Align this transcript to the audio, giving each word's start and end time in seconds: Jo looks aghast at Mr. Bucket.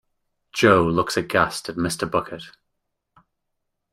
Jo 0.59 0.83
looks 0.83 1.15
aghast 1.15 1.69
at 1.69 1.75
Mr. 1.75 2.09
Bucket. 2.09 2.45